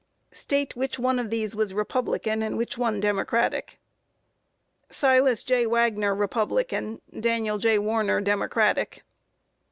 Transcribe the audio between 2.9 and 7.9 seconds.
Democratic. A. Silas J. Wagner, Republican; Daniel J.